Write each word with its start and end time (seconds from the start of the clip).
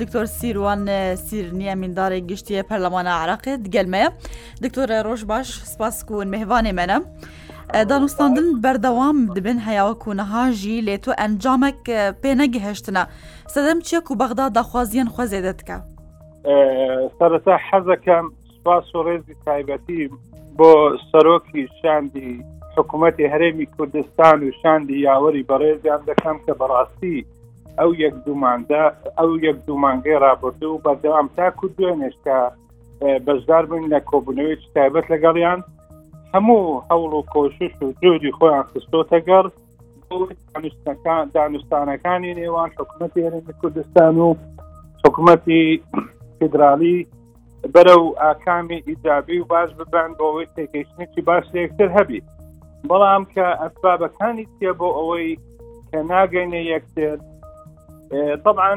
دکتۆر 0.00 0.24
سیروان 0.26 0.86
سیرنیە 1.16 1.74
میندارێک 1.82 2.24
گشتیە 2.30 2.62
پەرلەمانە 2.68 3.12
عراقی 3.22 3.56
دگەلمەیە 3.64 4.08
دکتۆرە 4.64 4.98
ڕۆژ 5.06 5.20
باش 5.32 5.48
سپاسکوون 5.72 6.26
مهوانێ 6.34 6.72
منە. 6.78 6.98
دانوستاندن 7.90 8.46
بەردەوام 8.64 9.16
دبن 9.36 9.58
هەیاوەکو 9.68 10.10
نەهاژی 10.20 10.76
لێ 10.86 10.96
تۆ 11.04 11.10
ئەنجامێک 11.20 11.80
پێنەگی 12.22 12.60
هێشتنە 12.66 13.02
سەدەم 13.54 13.78
چیەک 13.86 14.06
و 14.10 14.14
بەغدا 14.20 14.46
داخوازیان 14.58 15.08
خۆزێ 15.14 15.40
دەتکە 15.46 15.76
سەرەتا 17.18 17.54
حەزەکەم 17.68 18.26
سپاس 18.54 18.86
و 18.94 19.02
ڕێزی 19.06 19.34
تایبەتی 19.46 20.02
بۆ 20.58 20.72
سەرۆکی 21.10 21.62
شاندی 21.82 22.32
حکوومەتی 22.76 23.30
هەرێمی 23.32 23.66
کوردستان 23.76 24.38
و 24.42 24.50
شاندی 24.62 24.98
یاوەری 25.08 25.46
بەڕێزیان 25.50 26.00
دەکەم 26.10 26.36
کە 26.46 26.52
بەڕاستی 26.60 27.16
ئەو 27.80 27.90
یەک 28.02 28.14
دوماندا 28.26 28.82
ئەو 29.18 29.30
یەک 29.46 29.58
دومانگەی 29.66 30.18
رابرردە 30.24 30.66
و 30.70 30.82
بەردەوام 30.84 31.26
تاکو 31.36 31.66
دوێنێشتا 31.76 32.38
بەشدار 33.26 33.64
بن 33.70 33.82
لە 33.92 33.98
کۆبنەوەی 34.10 34.56
تایبەت 34.76 35.06
لەگەڵیان 35.12 35.60
هەموو 36.34 36.80
هەوڵ 36.90 37.10
و 37.18 37.22
کۆشش 37.34 37.72
و 37.82 37.88
جوری 38.02 38.32
خۆیان 38.38 38.64
خستۆتەگەر 38.72 39.44
دانوستەکان 40.52 41.24
دانوستانەکانی 41.34 42.36
نێوان 42.40 42.70
حکوومەتی 42.78 43.24
هەرێمی 43.26 43.54
کوردستان 43.60 44.14
و 44.18 44.28
حکوومەتی 45.04 45.62
فدرالی 46.38 46.98
بەرە 47.74 47.94
و 48.04 48.08
ئاکامی 48.24 48.80
ئیجابی 48.88 49.38
و 49.40 49.44
باش 49.52 49.70
ببان 49.78 50.10
بۆەوەی 50.18 50.48
تێکشتێکی 50.56 51.20
باش 51.28 51.44
یەکتر 51.62 51.88
هەبی 51.98 52.20
بەڵام 52.90 53.22
کە 53.34 53.46
ئەسبابەکانی 53.62 54.46
تێ 54.58 54.70
بۆ 54.80 54.88
ئەوەی 54.98 55.30
کە 55.90 55.98
ناگەینە 56.10 56.62
یەکتر 56.74 57.16
طبعا 58.44 58.74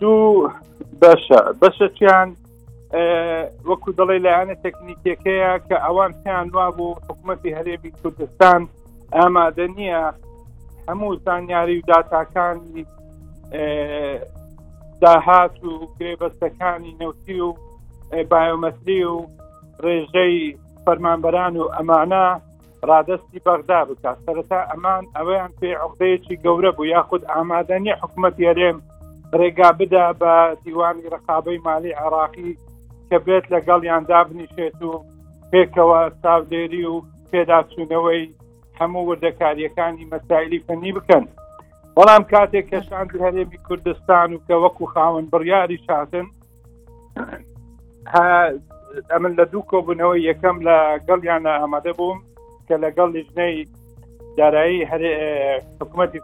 دوو 0.00 0.48
بەشە 1.02 1.40
بەشەچیان 1.62 2.28
وەکو 3.68 3.90
دەڵێ 3.98 4.18
لایەنە 4.26 4.54
تەکنیکەکەیە 4.64 5.52
کە 5.66 5.76
ئەوان 5.86 6.12
پێیان 6.22 6.48
وا 6.54 6.66
بوو 6.76 6.96
حکوومەتی 7.06 7.54
هەرێبی 7.58 7.90
کوردستان 8.00 8.60
ئامادە 9.16 9.66
نییە 9.76 10.02
هەموو 10.88 11.12
زانیاری 11.24 11.78
و 11.80 11.86
داتاکانی 11.90 12.84
داهات 15.02 15.54
و 15.64 15.70
گرێبەستەکانی 15.98 16.92
نوتی 17.00 17.38
و 17.46 17.50
بایۆمەتری 18.30 19.00
و 19.12 19.16
ڕێژەی 19.84 20.36
فەرمانبەران 20.84 21.54
و 21.60 21.64
ئەمانە 21.76 22.26
ڕادستی 22.90 23.40
بەغدا 23.46 23.76
بکات 23.88 24.22
سەرتا 24.26 24.60
ئەمان 24.70 25.04
ئەوەیان 25.16 25.52
پێ 25.60 25.70
عقدەیەکی 25.84 26.40
گەورە 26.44 26.70
بوو 26.76 26.90
یاخود 26.96 27.22
ئامادەنی 27.32 27.94
حکومت 28.02 28.34
یارێم 28.46 28.78
ڕێگا 29.38 29.70
بدا 29.80 30.06
بە 30.20 30.34
دیوانی 30.64 31.10
ڕقابەی 31.14 31.62
مالی 31.66 31.92
عراقی 32.02 32.52
کە 33.08 33.16
بێت 33.26 33.44
لەگەڵ 33.54 33.80
یاندا 33.90 34.20
بنیشێت 34.28 34.78
و 34.88 34.92
پێکەوە 35.52 36.00
ساودێری 36.22 36.84
و 36.92 36.94
پێداچوونەوەی 37.30 38.22
هەموو 38.78 39.06
وردەکاریەکانی 39.08 40.08
مەسایلی 40.12 40.60
فنی 40.66 40.92
بکەن 40.96 41.24
بەڵام 41.96 42.22
کاتێک 42.32 42.66
کەشان 42.72 43.06
هەرێمی 43.24 43.58
کوردستان 43.66 44.28
و 44.34 44.38
کە 44.48 44.54
وەکو 44.64 44.84
خاون 44.92 45.24
بڕیاری 45.32 45.78
شاتن 45.86 46.26
ئەمن 49.12 49.32
لە 49.38 49.44
دوو 49.52 49.68
کۆبوونەوەی 49.72 50.26
یەکەم 50.30 50.56
لە 50.66 50.76
گەڵیانە 51.08 51.52
ئەمەدە 51.62 51.92
بووم 51.98 52.20
کە 52.68 52.76
لەگەڵ 52.84 53.08
لیژنەی 53.16 53.54
دارایی 54.38 54.84
حکوومەتی 55.80 56.20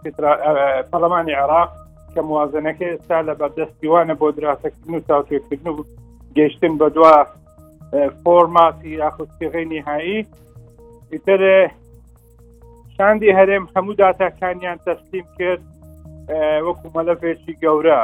پەرلمانی 0.91 1.35
عراق 1.45 1.71
کە 2.15 2.21
موازنەکە 2.31 2.85
ئێستا 2.91 3.19
لە 3.29 3.33
بەردەستیوانە 3.41 4.15
بۆ 4.21 4.29
دراسەکردن 4.39 4.93
و 4.95 5.07
تاوتێکردن 5.09 5.69
و 5.73 5.83
گەشتن 6.37 6.75
بە 6.81 6.89
دو 6.97 7.05
فۆرماسی 8.23 8.91
یاخستیغی 9.03 9.65
نهایی 9.73 10.19
ئیتر 11.13 11.43
شاندی 12.97 13.31
هەرێم 13.39 13.65
هەموو 13.77 13.95
داتاکانیان 14.01 14.79
تەسلیم 14.87 15.27
کرد 15.39 15.63
وەکو 16.67 16.87
مەلەفێکی 16.97 17.55
گەورە 17.65 18.01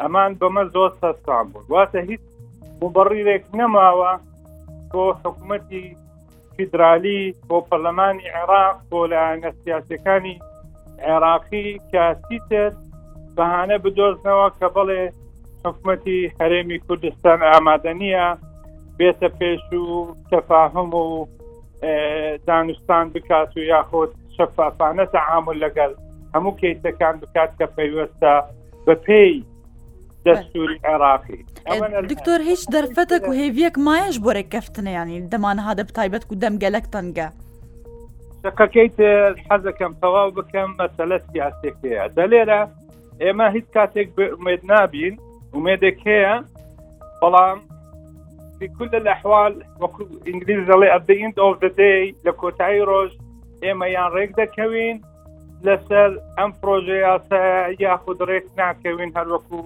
ئەمان 0.00 0.30
بەمە 0.40 0.64
زۆر 0.74 0.90
سەستان 1.02 1.44
بوو 1.52 1.64
واتە 1.74 1.98
هیچ 2.10 2.22
مبڕیرێک 2.82 3.44
نەماوە 3.60 4.12
بۆ 4.90 5.02
حکوومەتی 5.22 5.84
فیدرالی 6.58 7.20
بۆ 7.48 7.56
پەرلەمانی 7.70 8.26
عێراق 8.34 8.76
بۆ 8.90 9.00
لایەنە 9.12 9.50
سیاسەکانی 9.62 10.36
عێراقی 11.08 11.68
کاسیتر 11.92 12.70
بەهانە 13.36 13.76
بدۆزنەوە 13.84 14.48
کە 14.58 14.66
بڵێ 14.76 15.02
حکومەتی 15.64 16.20
هەرێمی 16.40 16.78
کوردستان 16.86 17.38
ئامادە 17.50 17.92
نییە 18.02 18.26
بێتە 18.98 19.28
پێش 19.38 19.64
و 19.72 20.14
تەفاهم 20.32 20.90
و 21.04 21.08
دانوستان 22.48 23.04
بکات 23.14 23.50
و 23.56 23.60
یاخۆت 23.72 24.10
شەفافانە 24.36 25.04
تەعامل 25.14 25.56
لەگەل 25.64 25.92
هەموو 26.34 26.56
کەیتەکان 26.60 27.14
بکات 27.22 27.50
کە 27.58 27.66
پەیوەستە 27.76 28.32
بە 28.86 28.94
پێی 29.06 29.34
دەستوری 30.26 30.78
عێراقی 30.88 31.40
دكتور 32.10 32.40
هیچ 32.50 32.62
دەرفەتە 32.74 33.16
و 33.28 33.32
هێویەک 33.40 33.74
مایەش 33.86 34.16
بۆرە 34.24 34.42
کەفتنە 34.52 34.92
ینی 34.98 35.18
دەمانها 35.32 35.72
دە 35.78 35.84
بتایبەت 35.88 36.24
و 36.30 36.38
دەم 36.42 36.54
گەلک 36.62 36.84
تەنگە 36.94 37.28
شەکەکەیت 38.42 38.98
حەزەکەم 39.48 39.92
تەواو 40.02 40.28
بکەم 40.38 40.70
مەسەلە 40.80 41.16
سیاسێک 41.30 41.76
هەیە 41.84 42.04
دە 42.16 42.24
لێرە 42.32 42.60
ئێمە 43.22 43.46
هیچ 43.56 43.66
کاتێک 43.76 44.08
بێت 44.44 44.62
نابین 44.72 45.14
ومێدێک 45.54 45.98
هەیە 46.08 46.34
بەڵام 47.20 47.58
بكل 48.58 48.90
الأحوال 49.00 49.52
إنجليز 50.32 50.70
اللي 50.74 50.88
at 50.96 51.02
the 51.08 51.16
end 51.24 51.36
of 51.46 51.54
the 51.64 51.70
day 51.82 52.02
لە 52.26 52.32
کۆتایی 52.40 52.80
ڕۆژ 52.90 53.10
يان 53.96 54.08
ريك 54.16 54.30
ڕێک 54.38 54.50
كوين 54.58 54.96
لەسەر 55.66 56.10
ام 56.42 56.50
پرۆژه 56.62 56.96
ياخذ 57.06 57.32
یاخود 57.86 58.18
ڕێک 58.30 58.44
ناکەوین 58.58 59.10
هەروەکو 59.18 59.62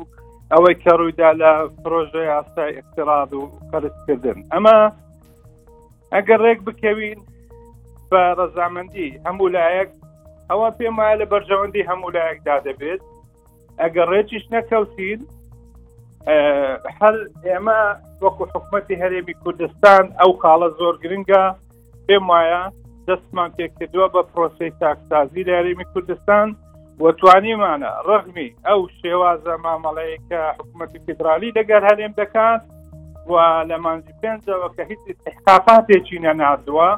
ئەوەی 0.53 0.75
کە 0.85 0.93
ڕوویدا 1.01 1.29
لە 1.41 1.51
پرۆژه 1.83 2.23
ئاستای 2.33 2.73
اقتراد 2.81 3.31
و 3.35 3.43
قەرزکردن 3.71 4.39
ئەمە 4.53 4.77
ئەگەر 6.15 6.41
ڕێک 6.47 6.61
بکەوین 6.67 7.19
بە 8.11 8.23
ڕەزامەندی 8.39 9.09
هەموو 9.27 9.53
لایەک 9.57 9.89
ئەوە 10.51 10.69
پێم 10.79 10.95
وایە 10.99 11.17
لە 11.23 11.27
بەرژەوەندی 11.33 11.87
هەموو 11.91 12.15
لایەکدا 12.17 12.57
دەبێت 12.67 13.03
ئەگەر 13.83 14.07
ڕێکیش 14.15 14.45
نەکەوتین 14.55 15.21
هەر 16.99 17.15
ئێمە 17.49 17.81
وەکو 18.25 18.45
حکومەتی 18.53 19.01
هەرێمی 19.03 19.35
کوردستان 19.43 20.05
ئەو 20.21 20.31
خاڵە 20.43 20.69
زۆر 20.79 20.95
گرنگە 21.03 21.45
پێم 22.07 22.25
وایە 22.33 22.63
دەستمان 23.09 23.51
پێکردووە 23.57 24.07
بە 24.15 24.21
پرۆسی 24.33 24.71
تاکسازی 24.83 25.43
لە 25.49 25.53
هەرێمی 25.59 25.87
کوردستان 25.93 26.47
و 26.53 26.57
وەتوانیمانە 27.01 27.91
ڕغمی 28.09 28.49
ئەو 28.67 28.81
شێوازە 29.01 29.55
مامەڵەیەکە 29.65 30.41
حکوومەتی 30.57 30.99
فدرالی 31.07 31.53
دەگەر 31.59 31.83
هەرێم 31.89 32.13
دەکات 32.21 32.63
و 33.31 33.35
لە 33.71 33.77
مانجی 33.85 34.15
پێنجەوە 34.23 34.69
کە 34.77 34.83
هیچ 34.91 35.01
استحقاقاتێکی 35.11 36.23
نەنادووە 36.25 36.91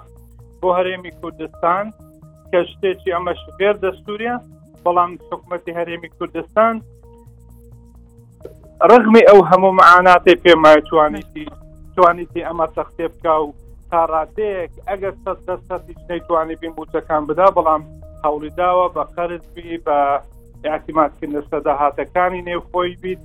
بۆ 0.61 0.69
هەرێمی 0.79 1.13
کوردستان 1.21 1.85
کە 2.51 2.61
شتێکی 2.71 3.15
ئەمەش 3.15 3.41
بێر 3.59 3.77
دەستوریە 3.85 4.37
بەڵام 4.85 5.11
حکوومەتی 5.31 5.77
هەرێمی 5.79 6.11
کوردستان 6.19 6.75
ڕغمی 8.91 9.23
ئەو 9.29 9.41
هەموو 9.51 9.73
معاناتی 9.81 10.35
پێمایتوانیتی 10.45 11.47
توانیتی 11.97 12.41
ئەمە 12.47 12.67
سەختێ 12.77 13.07
بکە 13.13 13.35
و 13.47 13.55
تاڕاتەیەک 13.91 14.73
ئەگەر 14.89 15.15
سەست 15.25 15.45
دەستەتی 15.49 15.95
نەیتوانی 16.11 16.57
بین 16.61 16.73
بوتەکان 16.79 17.23
بدا 17.29 17.49
بەڵام 17.57 17.83
هەوڵی 18.25 18.51
داوە 18.59 18.87
بە 18.95 19.03
قەرزبی 19.17 19.79
بە 19.87 19.99
یاکیماتکردن 20.71 21.43
سەداهاتەکانی 21.51 22.43
نێوخۆی 22.49 22.97
بیت 23.03 23.23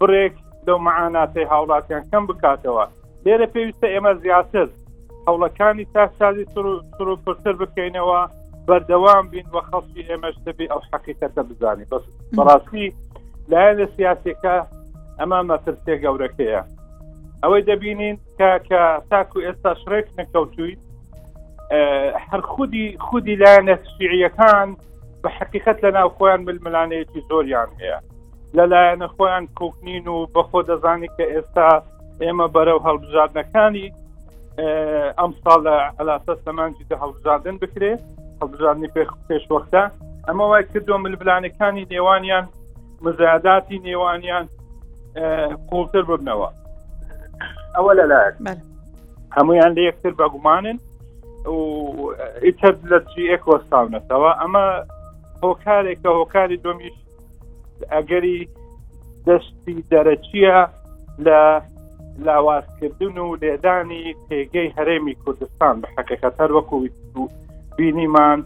بڕێک 0.00 0.34
لەو 0.66 0.78
معاناتی 0.88 1.44
هاوڵاتیان 1.52 2.04
کەم 2.10 2.22
بکاتەوە 2.30 2.84
لێرە 3.24 3.46
پێویستە 3.54 3.86
ئێمە 3.94 4.12
زیاتر 4.22 4.68
هەوڵەکانی 5.26 5.84
تاسازی 5.94 6.44
سرو 6.98 7.14
پرتر 7.24 7.54
بکەینەوە 7.60 8.20
بەردەوام 8.66 9.24
بین 9.32 9.46
وە 9.54 9.62
خەڵکی 9.68 10.02
ئێمەش 10.08 10.36
دەبی 10.46 10.66
ئەو 10.70 10.80
حەقیقەتە 10.92 11.42
بزانین 11.50 11.86
بەس 11.92 12.04
بەڕاستی 12.36 12.86
لایەن 13.50 13.74
لە 13.80 13.86
سیاسەکە 13.96 14.54
ئەمە 15.20 15.38
مەترسێ 15.50 15.94
گەورەکەیە 16.04 16.62
ئەوەی 17.42 17.62
دەبینین 17.70 18.16
کە 18.38 18.50
کە 18.68 18.82
تاکو 19.10 19.38
ئێستا 19.46 19.72
شرێک 19.82 20.06
نەکەوتویت 20.18 20.80
هەر 21.72 22.40
خودی 22.40 22.96
خودی 23.00 23.36
لایەنە 23.36 23.76
شیعیەکان 23.98 24.76
بە 25.22 25.28
حقیقت 25.38 25.78
لە 25.84 25.90
ناو 25.96 26.08
خۆیان 26.18 26.40
ململانەیەکی 26.48 27.20
زۆریان 27.28 27.68
هەیە 27.80 27.98
لە 28.56 28.64
لایەنە 28.72 29.08
خۆیان 29.16 29.44
کوکنین 29.54 30.08
و 30.08 30.26
بەخۆ 30.34 30.60
دەزانی 30.68 31.08
کە 31.16 31.24
ئێستا 31.32 31.70
ئێمە 32.20 32.48
بەرەو 32.54 32.78
هەڵبژاردنەکانی 32.86 33.86
ئەم 35.18 35.32
ساڵ 35.42 35.58
لە 35.66 35.76
ئەلاسە 35.98 36.34
سەمانجی 36.44 36.84
دە 36.90 36.96
هەڵبژاردن 37.02 37.56
بکرێ 37.62 37.94
هەڵبژاردننی 38.40 38.90
پێشوەختە 39.28 39.82
ئەمە 40.28 40.44
وای 40.50 40.64
کردو 40.74 40.98
ملبلانەکانی 40.98 41.84
نێوانیان 41.92 42.44
مزاداتی 43.04 43.78
نێوانیان 43.86 44.46
قوڵتر 45.70 46.02
ببنەوە 46.10 46.48
ئەوە 47.76 47.92
لە 47.98 48.04
لایەن 48.12 48.34
هەمویان 49.36 49.70
لە 49.76 49.80
یەکتر 49.88 50.12
بەگومانن 50.20 50.78
ئیتر 51.46 52.74
لە 52.90 52.98
جی 53.10 53.22
ئەکۆستاونەتەوە 53.34 54.30
ئەمە 54.40 54.62
هۆکارێک 55.42 55.98
کە 56.02 56.10
هۆکاری 56.18 56.56
دۆمیش 56.64 56.96
ئەگەری 57.92 58.40
دەستی 59.26 59.78
دەرەچیە 59.92 60.56
لە 61.26 61.38
لاوازکردن 62.26 63.16
و 63.18 63.36
لێدانی 63.42 64.04
پێگەی 64.28 64.74
هەرێمی 64.76 65.14
کوردستان 65.22 65.74
بە 65.82 65.88
حەکەکە 65.96 66.30
هەر 66.38 66.50
وەکو 66.56 66.76
بینیمان 67.76 68.38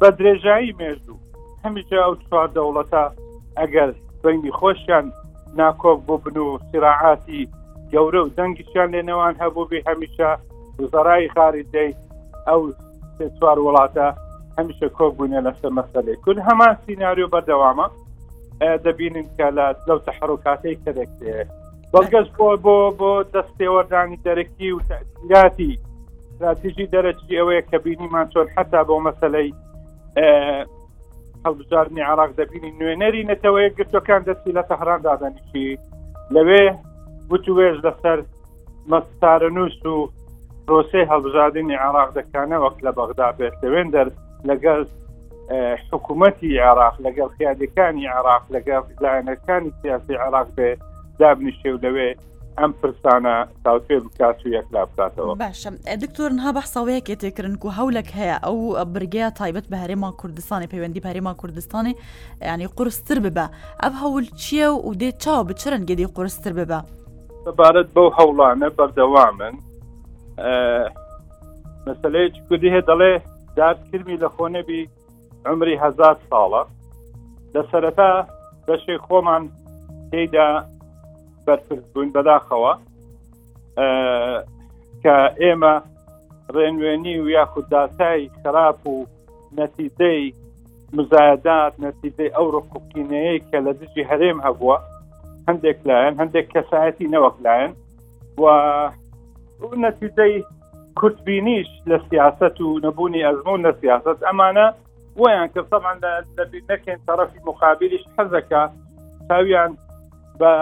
بە 0.00 0.08
درێژایی 0.18 0.76
مێژوو 0.80 1.22
هەمیجا 1.64 1.98
ئەو 2.06 2.14
چوار 2.24 2.48
دەوڵەتە 2.56 3.04
ئەگەر 3.58 3.90
بینی 4.22 4.52
خۆشیان 4.58 5.06
ناکۆب 5.60 5.98
بۆ 6.06 6.14
بن 6.24 6.36
و 6.46 6.58
سراعاتی 6.70 7.40
گەورە 7.92 8.20
و 8.24 8.32
دەنگیشان 8.36 8.88
لێنەوان 8.94 9.34
هەبوو 9.42 9.68
بێ 9.70 9.78
هەمیشە 9.88 10.30
وزارای 10.80 11.28
خارجەی 11.34 11.94
ئەو 12.48 12.60
چوار 13.40 13.58
وڵاتە 13.66 14.06
هەمیشە 14.58 14.86
کۆبوونە 14.98 15.40
لەسەر 15.46 15.70
مەسلێ 15.78 16.14
کل 16.24 16.38
هەمان 16.48 16.74
سینناریۆ 16.84 17.28
بەردەوامە 17.34 17.86
دەبینن 18.86 19.26
کە 19.36 19.46
لە 19.58 19.66
لەو 19.88 19.98
تحرکاتەی 20.08 20.76
کەدەک 20.84 21.10
بەڵگەز 21.92 22.26
بۆ 22.36 22.48
بۆ 22.64 22.76
بۆ 22.98 23.10
دەستێوەدانی 23.34 24.18
دەرەکی 24.26 24.70
و 24.72 24.80
تاتی 25.28 25.78
استراتیژی 26.32 26.90
دەرەجی 26.94 27.34
ئەوەیە 27.38 27.62
کە 27.70 27.76
بینیمان 27.86 28.26
چۆن 28.34 28.46
حتا 28.56 28.80
بۆ 28.88 28.96
مەسلەی 29.06 29.50
هەڵبجارنی 31.44 32.02
عراق 32.12 32.30
دەبینی 32.40 32.70
نوێنەری 32.80 33.26
نەتەوەی 33.32 33.68
گرتوەکان 33.78 34.20
دەستی 34.28 34.52
لە 34.58 34.62
تەهران 34.70 35.00
دادەنیشی 35.08 35.68
لەوێ 36.34 36.64
وتوێژ 37.30 37.76
لەسەر 37.86 38.18
مەستارە 38.92 39.50
نووس 39.56 39.78
و 39.86 39.96
پرۆسی 40.68 41.02
هەڵبژاردننی 41.12 41.76
عراق 41.82 42.08
دەکانە 42.18 42.56
وەک 42.62 42.76
لە 42.86 42.92
بەغدا 42.98 43.28
بێت 43.38 43.54
لەوێن 43.62 43.88
دەر 43.94 44.08
لەگەڵ 44.48 44.80
حکوومەتتی 45.92 46.58
عراق 46.68 46.94
لەگەڵ 47.06 47.28
خیادەکانی 47.38 48.06
عراق 48.16 48.42
لەگەڵ 48.54 48.84
لایەنەکانی 49.04 49.70
سیاسی 49.82 50.14
عراق 50.24 50.48
بێ 50.56 50.68
دابنیشێ 51.20 51.70
و 51.74 51.78
لەوێ 51.84 52.10
ئەم 52.58 52.70
پرسانە 52.80 53.36
تاوتێ 53.64 53.98
بکات 54.04 54.38
و 54.46 54.48
یەکلا 54.56 54.80
بکاتەوە 54.88 55.34
باشە 55.44 55.70
دکتۆرن 56.04 56.38
ها 56.44 56.52
بەحساوەیەکێ 56.56 57.16
تێکردن 57.22 57.54
و 57.64 57.68
هەولک 57.78 58.08
هەیە 58.18 58.36
ئەو 58.46 58.58
بگەیە 58.94 59.28
تایبەت 59.40 59.66
بە 59.70 59.76
هەرێمان 59.82 60.12
کوردستانی 60.20 60.66
پەیوەندی 60.70 61.00
پارێمان 61.06 61.36
کوردستانی 61.42 61.94
ینی 62.52 62.66
قرستر 62.76 63.18
ببە 63.24 63.46
ئەف 63.84 63.92
هەول 64.02 64.24
چییە 64.42 64.68
و 64.86 64.94
دێت 65.00 65.16
چاو 65.24 65.44
بچرن 65.44 65.82
گێدی 65.88 66.06
قرستر 66.16 66.52
ببە. 66.60 66.80
بەبارەت 67.46 67.88
بەو 67.96 68.08
هەوڵانە 68.18 68.68
بەردەوامن 68.78 69.56
مەسلەیە 71.86 72.28
کوردی 72.48 72.70
هەیە 72.74 72.82
دەڵێ 72.90 73.12
دارکردمی 73.58 74.16
لە 74.22 74.28
خۆنەبی 74.34 74.82
عمری 75.48 75.76
هزار 75.84 76.16
ساڵە 76.30 76.62
لە 77.54 77.62
سەرەتا 77.70 78.10
بەشێ 78.68 78.94
خۆمان 79.06 79.42
تێدا 80.10 80.50
بەرپرسبوون 81.46 82.08
بەداخەوە 82.14 82.72
کە 85.02 85.16
ئێمە 85.40 85.74
ڕێنوێنی 86.54 87.16
و 87.20 87.26
یاخود 87.36 87.66
داسایی 87.72 88.30
خراپ 88.42 88.80
و 88.92 89.06
نەتیجەی 89.58 90.24
مزایدات 90.96 91.74
نەتیجەی 91.86 92.34
ئەو 92.36 92.46
ڕقوقینەیە 92.56 93.34
کە 93.48 93.58
لە 93.66 93.72
دژی 93.80 94.02
هەرێم 94.10 94.38
هەبووە 94.46 94.76
هەندێک 95.48 95.78
لایەن 95.88 96.14
هەندێک 96.20 96.46
کەسایەتی 96.54 97.10
نەوەک 97.14 97.36
لایەن 97.44 97.72
و 98.42 98.44
نەتیجەی 99.62 100.44
کورتبینیش 100.96 101.66
لە 101.88 101.98
سیاست 102.10 102.60
و 102.60 102.80
نەبوونی 102.82 103.22
ئەزمون 103.26 103.60
لە 103.70 103.72
سیاست 103.80 104.20
ئەمانە 104.28 104.66
ویان 105.16 105.48
کە 105.54 105.62
سەمان 105.70 105.96
نەکەین 106.70 106.98
طرفی 107.06 107.38
مقابلیش 107.46 108.04
حەزەکە 108.18 108.62
تاویان 109.28 109.70
بە 110.40 110.52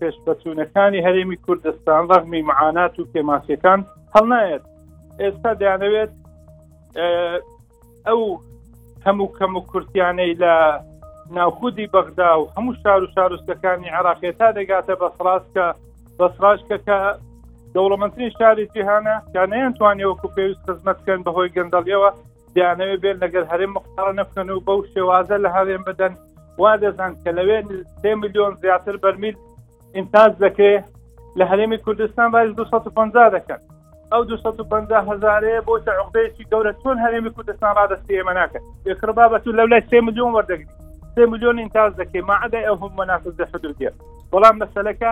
پێشبەچوونەکانی 0.00 1.04
هەرێمی 1.06 1.36
کوردستان 1.46 2.02
ڕغمی 2.12 2.42
معانات 2.50 2.98
و 3.00 3.04
پێماسیەکان 3.14 3.78
هەڵنایەت 4.14 4.62
ئێستا 5.20 5.50
دەیانەوێت 5.60 6.10
ئەو 8.06 8.22
هەموو 9.06 9.32
کەم 9.38 9.52
و 9.56 9.60
کورتیانەی 9.72 10.32
لە 10.42 10.54
ناوخودی 11.36 11.86
بەغدا 11.94 12.30
و 12.40 12.50
هەموو 12.56 12.74
شار 12.82 13.02
و 13.02 13.06
شارستەکانی 13.14 13.88
عراقێت 13.98 14.36
تا 14.38 14.48
دەگاتە 14.58 14.94
بەسڕاستکە 15.02 15.66
بەسڕاشکەکە 16.18 16.98
دەوڵەمەندترین 17.76 18.30
شاری 18.38 18.64
جیهانە 18.74 19.14
یان 19.36 19.48
نەیانتوانیەوەکو 19.54 20.28
پێویست 20.36 20.64
خزمەت 20.68 20.96
بکەن 21.00 21.20
بەهۆی 21.26 21.52
گەندەڵیەوە 21.56 22.10
دیانەوێ 22.54 22.96
بێن 23.02 23.16
لەگەر 23.24 23.44
هەرێم 23.52 23.72
مختارە 23.76 24.12
نەفکەن 24.18 24.48
و 24.50 24.64
بەو 24.66 24.80
شێوازە 24.92 25.36
لە 25.44 25.48
هەرێن 25.56 25.82
بدەن 25.88 26.12
وا 26.62 26.72
دەزان 26.82 27.12
کە 27.22 27.30
لەوێن 27.38 27.66
3 28.02 28.14
میلیۆن 28.22 28.52
زیاتر 28.62 28.96
بەرمیل 29.02 29.36
ئینتاز 29.96 30.32
دەکرێ 30.44 30.74
لە 31.38 31.44
هەرێمی 31.50 31.78
کوردستان 31.84 32.28
باز 32.34 32.48
250 32.56 33.30
دەکەن 33.36 33.60
ئەو 34.12 34.22
250 34.24 35.06
هزارەیە 35.10 35.60
بۆ 35.66 35.72
تەعقدەیەکی 35.86 36.44
گەورە 36.52 36.72
چۆن 36.82 36.96
هەرێمی 37.04 37.30
کوردستان 37.36 37.72
ڕادستی 37.78 38.14
ئێمە 38.18 38.34
ناکەن 38.40 38.62
یکڕبا 38.90 39.24
بەتو 39.32 39.50
لە 39.58 39.64
لای 39.70 39.82
3 39.90 40.00
میلیۆن 40.06 40.32
وەردەگری 40.36 40.72
3 41.14 41.26
میلیۆن 41.32 41.58
ئینتاز 41.58 41.92
دەکەی 42.00 42.22
ماعدای 42.30 42.64
ئەو 42.68 42.76
هەم 42.82 42.92
منافز 43.00 43.34
دەحدودیە 43.40 43.92
بەڵام 44.32 44.56
مەسەلەکە 44.62 45.10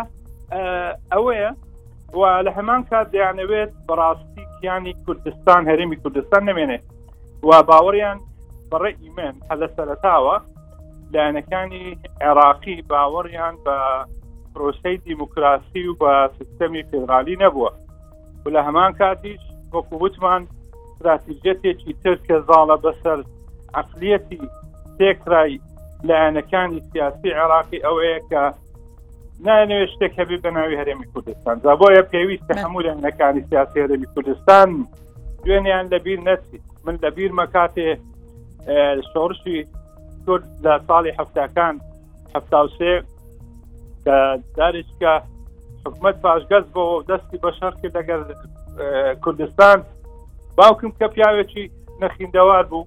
ئەوەیە 1.13 1.51
و 2.15 2.23
لە 2.47 2.51
هەمان 2.59 2.83
کات 2.91 3.09
دەیانەوێت 3.13 3.73
بەڕاستی 3.89 4.45
کیانی 4.61 4.93
کوردستان 5.07 5.63
هەرمی 5.71 5.97
کوردستان 6.03 6.43
نمێنێ 6.51 6.79
و 7.49 7.51
باوەڕیان 7.69 8.19
بەڕێ 8.71 8.91
ئیمێن 9.05 9.37
هە 9.49 9.55
لە 9.61 9.69
سەرتاوە 9.77 10.37
لایەنەکانی 11.13 11.89
عێراقی 12.21 12.77
باوەڕیان 12.91 13.55
بە 13.65 13.77
پرۆسی 14.55 14.97
دیموکراسی 15.05 15.83
و 15.89 15.93
بە 16.03 16.13
سیستەمی 16.39 16.83
فێدرالی 16.91 17.37
نەبووە 17.45 17.71
و 18.45 18.47
لە 18.55 18.61
هەمان 18.67 18.93
کاتیش 19.01 19.43
وەکووتمان 19.75 20.43
استراتیژەتێکی 20.89 21.93
تر 22.05 22.17
کە 22.27 22.37
زاڵە 22.49 22.77
بەسەر 22.85 23.19
عقلەتی 23.81 24.43
تێکرای 24.99 25.53
لایەنەکانی 26.09 26.81
سیاسی 26.91 27.31
عێراقی 27.39 27.83
ئەوەیە 27.87 28.21
کە 28.31 28.43
نانوێت 29.45 29.89
شتێک 29.95 30.13
هەبی 30.21 30.39
بە 30.45 30.51
ناوی 30.57 30.77
هەرێمی 30.81 31.07
کوردستان 31.13 31.57
زا 31.65 31.73
بۆیە 31.81 32.03
پێویستە 32.13 32.55
هەموو 32.65 32.85
لەنەکانی 32.87 33.43
سیاسی 33.51 33.83
هەرێمی 33.85 34.09
کوردستان 34.15 34.69
دوێنیان 35.45 35.87
لەبیر 35.93 36.21
نەچیت 36.29 36.65
من 36.85 36.97
لەبیر 37.03 37.31
مەکاتێ 37.41 37.89
شۆڕشی 39.13 39.59
کورد 40.27 40.47
لە 40.65 40.73
ساڵی 40.89 41.13
هەفتەکان 41.21 41.75
هەفتاوسێ 42.35 42.95
کە 44.05 44.17
دارشکە 44.57 45.13
حکومت 45.85 46.17
باشگەز 46.27 46.65
بۆ 46.75 46.85
دەستی 47.11 47.39
بەشەر 47.47 47.73
کرد 47.81 47.95
لەگەر 47.99 48.21
کوردستان 49.25 49.79
باوکم 50.57 50.91
کە 50.99 51.07
پیاوێکی 51.15 51.65
نەخیندەوار 52.03 52.65
بوو 52.71 52.85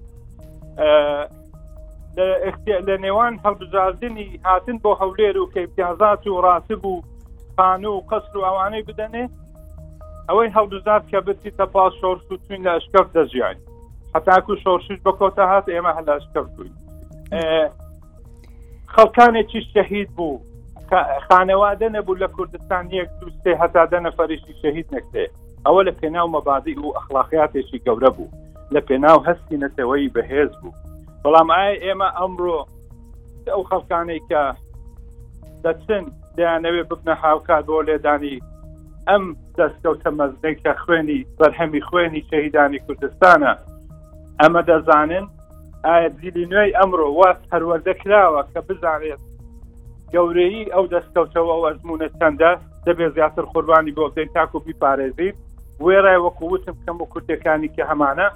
لە 2.16 2.96
نێوان 3.04 3.32
هەڵبجاردننی 3.44 4.26
هاتن 4.44 4.76
بۆ 4.82 4.90
هەولێر 5.02 5.36
و 5.38 5.50
کەیپیازات 5.54 6.22
و 6.26 6.40
ڕاسب 6.44 6.84
و 6.84 7.02
خان 7.56 7.84
و 7.84 8.00
قسر 8.10 8.34
و 8.38 8.46
ئەوانەی 8.48 8.84
بدەنێ 8.88 9.24
ئەوەی 10.28 10.50
هەڵبزار 10.56 11.00
کە 11.10 11.18
بچی 11.26 11.50
تەپاس 11.58 11.92
شۆرس 12.00 12.24
و 12.32 12.36
توین 12.44 12.62
لە 12.66 12.70
ئەشکەف 12.76 13.06
دەژیانی 13.16 13.62
حتاکو 14.14 14.54
شۆرشش 14.64 14.98
بە 15.06 15.12
کۆتە 15.20 15.44
هات 15.52 15.66
ئێمە 15.74 15.92
هەلا 15.98 16.12
ئەشکەف 16.16 16.46
بووین 16.56 16.74
خەڵکانێکی 18.94 19.60
شەهید 19.72 20.08
بوو 20.16 20.40
خانەوادە 21.28 21.88
نەبوو 21.96 22.18
لە 22.22 22.28
کوردستان 22.36 22.84
یەک 22.98 23.10
دوستێ 23.20 23.52
هەتادە 23.62 23.98
نەفەریشی 24.06 24.54
شەهید 24.62 24.86
نەکتێ 24.96 25.24
ئەوە 25.66 25.80
لە 25.88 25.92
پێناو 26.00 26.28
مەبازی 26.34 26.74
و 26.82 26.94
ئەخلاقیاتێکی 26.96 27.82
گەورە 27.86 28.10
بوو 28.16 28.30
لە 28.74 28.80
پێناو 28.88 29.18
هەستی 29.28 29.60
نەتەوەی 29.64 30.08
بەهێز 30.14 30.52
بوو 30.60 30.72
بەڵام 31.24 31.48
ئایا 31.54 31.72
ئێمە 31.84 32.08
ئەمڕۆ 32.18 32.58
ئەو 33.52 33.60
خەڵکانەی 33.70 34.22
کە 34.30 34.42
دەچن 35.64 36.04
دەیانەوێ 36.36 36.82
ببنە 36.90 37.14
هاوکات 37.22 37.64
بۆ 37.68 37.76
لێدانی 37.88 38.36
ئەم 39.08 39.24
دەستکەوتە 39.56 40.10
مەزنێک 40.20 40.56
کە 40.64 40.72
خوێنی 40.82 41.20
بەرهەمی 41.38 41.82
خوێنی 41.88 42.26
شەهیدانی 42.30 42.80
کوردستانە 42.86 43.52
ئەمە 44.40 44.60
دەزانن 44.70 45.26
ئایا 45.86 46.08
دیلی 46.20 46.44
نوێی 46.52 46.76
ئەمڕۆ 46.78 47.08
واز 47.18 47.38
هەروەردە 47.52 47.94
کراوە 48.02 48.40
کە 48.52 48.60
بزانێت 48.68 49.22
گەورەی 50.12 50.68
ئەو 50.74 50.84
دەستکەوتەوە 50.94 51.54
ئەزمونە 51.68 52.08
چەندە 52.18 52.52
دەبێت 52.86 53.12
زیاتر 53.16 53.44
قوربانی 53.52 53.94
بۆ 53.96 54.04
بین 54.16 54.28
تاکو 54.36 54.58
بیپارێزیت 54.66 55.36
وێڕای 55.84 56.18
وەکووتم 56.26 56.76
کەم 56.84 56.96
بۆ 57.00 57.04
کورتەکانی 57.12 57.70
کە 57.76 57.82
هەمانە 57.90 58.28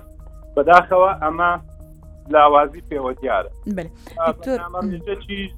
بەداخەوە 0.55 1.11
ئەمە 1.25 1.53
لاوازی 2.33 2.83
پێوە 2.91 3.13
دیارە 3.21 3.51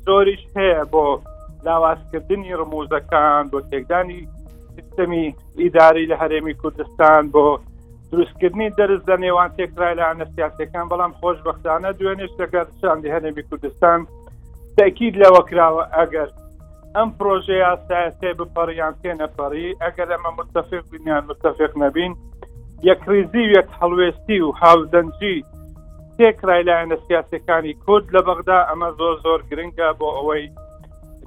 زۆریش 0.06 0.42
هەیە 0.56 0.82
بۆ 0.92 1.04
لاوازکردنی 1.66 2.54
ڕموزەکان 2.60 3.42
بۆ 3.52 3.58
تێدانی 3.70 4.20
سیستمی 4.76 5.24
ئیداری 5.60 6.04
لە 6.10 6.16
هەرێمی 6.22 6.54
کوردستان 6.62 7.22
بۆ 7.34 7.44
دروستکردنی 8.12 8.68
دەرز 8.78 9.02
لە 9.10 9.16
نێوان 9.24 9.50
تێکرای 9.58 9.94
لە 9.98 10.04
ئەنەسیاسەکان 10.08 10.86
بەڵام 10.90 11.12
خۆش 11.18 11.38
بەختانە 11.46 11.90
دوێنێش 11.98 12.32
دەکاتشاندی 12.40 13.12
هەرێمی 13.14 13.44
کوردستان 13.48 13.98
تاکیید 14.78 15.14
لەوە 15.22 15.40
کراوە 15.50 15.84
ئەگەر 15.98 16.28
ئەم 16.96 17.08
پرۆژه 17.18 17.56
یاساەسێ 17.64 18.30
بپەڕیان 18.38 18.94
تێ 19.02 19.12
نەپەڕی 19.22 19.68
ئەگەر 19.82 20.08
ئەمە 20.14 20.30
متتەفق 20.38 20.82
بینیان 20.92 21.22
متتەفق 21.30 21.72
نەبین 21.82 22.12
یەکریزی 22.88 23.44
وەک 23.54 23.68
هەڵوێستی 23.80 24.40
و 24.42 24.48
هاودەنجی 24.60 25.36
تێکرای 26.18 26.62
لایەنە 26.68 26.96
سیاسەکانی 27.06 27.72
کورد 27.84 28.06
لە 28.14 28.20
بەغدا 28.28 28.58
ئەمە 28.68 28.88
زۆر 28.98 29.14
زۆر 29.24 29.40
گرنگە 29.50 29.88
بۆ 29.98 30.08
ئەوەی 30.16 30.44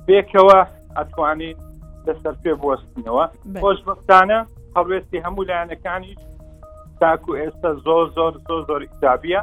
بێکەوە 0.07 0.59
ئەتوانین 0.97 1.55
لەسەر 2.07 2.35
پێ 2.43 2.53
بستنەوە 2.61 3.23
خۆشبستانە 3.61 4.39
هەڵوێستی 4.75 5.23
هەموو 5.25 5.47
لایەنەکانی 5.49 6.13
تاکو 7.01 7.31
ئێستا 7.41 7.71
زۆر 7.85 8.05
زۆر 8.17 8.33
زۆر 8.47 8.61
زۆر 8.69 8.81
ئیتابە 8.87 9.41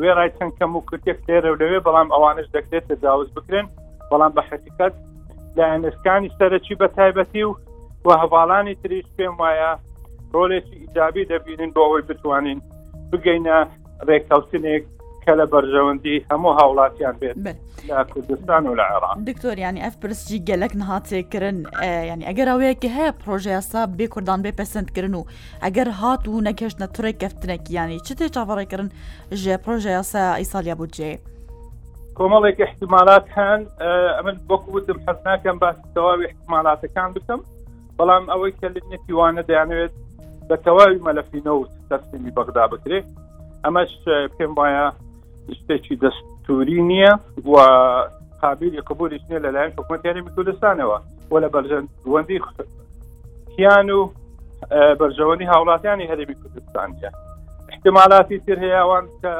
وێڕای 0.00 0.30
چەند 0.36 0.52
کەم 0.58 0.72
و 0.76 0.84
کردێک 0.88 1.18
لێرە 1.28 1.50
لەوێ 1.60 1.78
بەڵام 1.86 2.08
ئەوانش 2.14 2.46
دەکرێت 2.56 2.84
تەجاوز 2.90 3.28
بکرێن 3.36 3.66
بەڵام 4.10 4.32
بە 4.36 4.42
حقیقت 4.50 4.94
لایەنەکانی 5.56 6.34
سەرەکی 6.38 6.74
بە 6.80 6.88
تایبەتی 6.96 7.42
و 7.48 7.52
و 8.06 8.10
هەواڵانی 8.22 8.74
تریش 8.82 9.06
پێم 9.16 9.34
وایە 9.42 9.70
ڕۆلێکی 10.34 10.76
ئیجابی 10.82 11.28
دەبینن 11.32 11.70
بۆ 11.74 11.80
ئەوەی 11.84 12.04
بتوانین 12.08 12.58
بگەینە 13.10 13.58
ڕێککەوتنێک 14.08 14.84
کە 15.24 15.32
لە 15.40 15.46
بەرژەوەندی 15.52 16.24
هەموو 16.30 16.56
هاوڵاتیان 16.58 17.16
بێت 17.20 17.36
کوردستان 18.12 18.62
و 18.66 18.76
لە 18.76 18.82
عێران 18.92 19.18
دکتۆر 19.30 19.58
ینی 19.66 19.80
ئەف 19.84 19.94
پرسی 20.02 20.42
گەلک 20.48 20.72
نهاتێکردن 20.80 21.56
ینی 22.10 22.24
ئەگەر 22.28 22.48
ئەوەیەکی 22.52 22.90
هەیە 22.96 23.12
پرۆژێسا 23.22 23.82
بێ 23.98 24.06
کوردان 24.14 24.40
بێ 24.44 24.52
پەسەندکردن 24.60 25.14
و 25.18 25.24
ئەگەر 25.64 25.88
هات 26.00 26.22
و 26.28 26.42
نەکەشتە 26.48 26.86
توڕێ 26.94 27.12
کەفتنێک 27.22 27.62
ینی 27.78 27.98
چ 28.06 28.08
تێ 28.18 28.26
چاوەڕێکردن 28.36 28.90
ژێ 29.42 29.56
پرۆژێسا 29.64 30.22
ئیسالیا 30.40 30.74
بودجێ 30.80 31.12
کۆمەڵێک 32.16 32.58
احتمالات 32.66 33.26
هەن 33.36 33.60
ئەمن 34.16 34.36
بۆکوتم 34.48 34.98
حەز 35.06 35.18
ناکەم 35.26 35.56
باس 35.62 35.76
تەواوی 35.94 36.26
احتمالاتەکان 36.30 37.10
بکەم 37.16 37.40
بەڵام 37.98 38.24
ئەوەی 38.32 38.52
کە 38.60 38.66
لنیوانە 38.74 39.42
دەیانوێت 39.48 39.92
بە 40.48 40.56
تەواوی 40.64 41.00
مەلەفینە 41.06 41.52
و 41.56 41.62
سەرسیمی 41.88 42.30
بەغدا 42.36 42.64
بکرێت 42.72 43.06
ئەمەش 43.64 43.92
پێم 44.36 44.52
وایە 44.58 44.86
شتێکی 45.58 45.94
دەستوری 46.04 46.80
نییە 46.90 47.12
و 47.52 47.54
قابلی 48.42 48.80
قبولی 48.88 49.18
نیە 49.30 49.38
لەلایەن 49.44 49.72
حکوومەتیانی 49.76 50.22
کوردستانەوە 50.36 50.98
وە 51.32 51.38
لە 51.44 51.48
بەرژەندوەندی 51.54 52.38
کیان 53.56 53.88
و 53.96 54.00
بەرژەوەنی 55.00 55.46
هاوڵاتیانی 55.52 56.10
هەرمی 56.10 56.36
کوردستانە 56.42 57.06
احتمالاتی 57.72 58.38
تر 58.46 58.58
هەیەوان 58.66 59.04
کە 59.22 59.32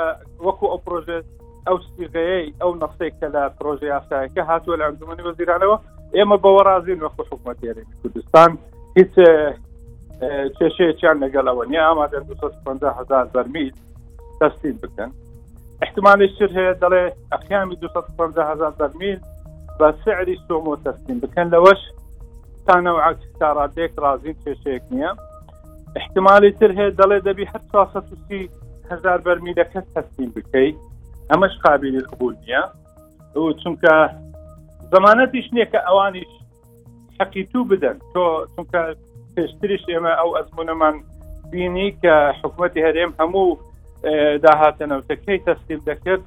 وەکو 0.47 0.67
ئەو 0.73 0.81
پرۆژێت 0.87 1.25
ئەو 1.67 1.77
سیغەیە 1.97 2.39
ئەو 2.63 2.71
نفسێک 2.83 3.15
کە 3.21 3.27
لە 3.35 3.43
پرۆژه 3.59 3.87
یاساەکە 3.95 4.43
هاتووە 4.51 4.77
لە 4.81 4.85
ئەنجمەی 4.87 5.27
وەزیرانەوە 5.29 5.77
ئێمە 6.17 6.37
بەوە 6.45 6.61
رازیین 6.69 7.01
وەخ 7.05 7.15
حکوومەتیانی 7.33 7.85
کوردستان 8.03 8.51
هیچ 8.99 9.15
کێشەیەیان 10.59 11.17
لەگەڵەوە 11.25 11.65
نی 11.71 11.79
ئامادە 11.87 12.19
250 12.21 12.99
هزار 13.01 13.25
بەرمیل 13.35 13.71
تەستیل 14.43 14.79
بکەن 14.85 15.11
احتمالی 15.87 16.29
شر 16.39 16.49
هەیە 16.57 16.75
دەڵێ 16.83 17.05
ئەخیامی 17.33 17.77
2500 17.85 18.79
دەرمیل 18.81 19.21
بە 19.79 19.89
سعری 20.05 20.37
سۆم 20.49 20.65
و 20.69 20.77
تەستیم 20.85 21.19
بکەن 21.23 21.49
لەوەش 21.55 21.81
تانە 22.67 22.93
و 22.97 22.99
عکس 23.11 23.23
تاڕادێک 23.41 23.93
رازی 24.05 24.35
کێشەیەک 24.43 24.85
نییە 24.93 25.11
احتمالی 26.01 26.51
تر 26.61 26.71
هەیە 26.79 26.91
دەڵێ 27.01 27.19
دەبی 27.27 27.47
هزار 28.93 29.19
بەرمیلەکە 29.27 29.81
تەستیم 29.95 30.31
بکەیت 30.37 30.75
ئەمەش 31.31 31.55
قابلی 31.65 32.01
قبول 32.11 32.35
نییە 32.45 32.63
چونکە 33.63 33.95
زمانەتیش 34.95 35.47
نییە 35.55 35.67
کە 35.73 35.81
ئەوانیش 35.89 36.33
حقیتو 37.21 37.61
بدەن 37.71 37.97
تۆ 38.15 38.25
چونکە 38.55 38.81
پێشتریش 39.35 39.83
ئێمە 39.93 40.13
ئەو 40.21 40.31
ئەزمونەمان 40.37 40.97
بینی 41.51 41.89
کە 42.03 42.15
حکوومەتتی 42.43 42.81
هەرێم 42.87 43.13
هەموو 43.21 43.51
داهاتەنەوتەکەی 44.45 45.39
تەسلیب 45.49 45.81
دەکرد 45.91 46.23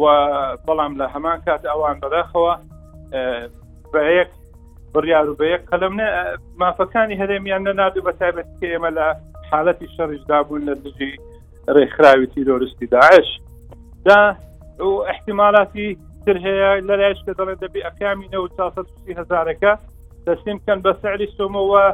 و 0.00 0.04
بەڵام 0.66 0.92
لە 1.00 1.06
هەمان 1.14 1.38
کات 1.46 1.62
ئەوان 1.72 1.96
بەداخەوە 2.02 2.52
بە 3.92 4.00
یەک 4.18 4.30
بڕیار 4.94 5.26
و 5.30 5.36
بە 5.40 5.46
یەک 5.54 5.62
قەلم 5.70 5.94
مافەکانی 6.60 7.16
هەرێمیان 7.20 7.62
لە 7.68 7.72
نادو 7.80 8.00
بە 8.06 8.12
تایبەت 8.20 8.46
ئێمە 8.62 8.90
لە 8.98 9.06
حالەتی 9.52 9.88
شەڕیشدا 9.96 10.38
بوون 10.46 10.62
لە 10.68 10.74
دژی 10.84 11.12
ڕێکخراوی 11.74 12.26
تیرۆریستی 12.34 12.86
داعش 12.86 13.28
دا 14.06 14.22
و 14.78 14.84
احتیمالاتی 15.12 15.98
تر 16.26 16.36
هەیە 16.46 16.70
لەلایش 16.88 17.18
کە 17.26 17.32
دەڵێ 17.38 17.54
دەبی 17.62 17.82
ئەقیامی 17.86 18.28
نە 18.34 18.38
و 18.40 18.48
هزارەکە 19.20 19.72
دەستیم 20.26 20.58
کەن 20.66 20.78
بە 20.84 20.92
سعری 21.02 21.26
سۆمەوە 21.38 21.84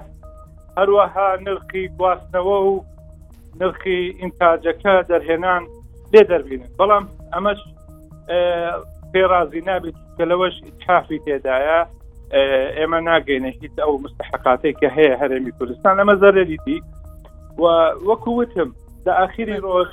هەروەها 0.78 1.28
نرخی 1.46 1.84
گواستنەوە 1.98 2.58
و 2.70 2.84
نرخی 3.60 3.94
ئینتاجەکە 4.20 4.92
دەرهێنان 5.10 5.62
لێ 6.12 6.22
دەربین 6.30 6.62
بەڵام 6.78 7.04
ئەمەش 7.34 7.60
پێڕازی 9.12 9.62
نابێت 9.68 9.96
کە 10.16 10.24
لەوەش 10.30 10.54
تحافی 10.82 11.18
تێدایە 11.26 11.80
ئێمە 12.78 13.00
ناگەینە 13.08 13.50
هیچ 13.58 13.74
ئەو 13.82 13.94
مستحقاتێک 14.04 14.74
کە 14.82 14.88
هەیە 14.96 15.14
هەرێمی 15.22 15.52
کوردستان 15.58 15.94
ئەمە 16.00 16.14
زەرریتی 16.22 16.78
و 17.62 17.64
وەکو 18.08 18.30
وتم 18.38 18.70
دا 19.04 19.12
ئاخری 19.20 19.56
ڕۆژ 19.66 19.88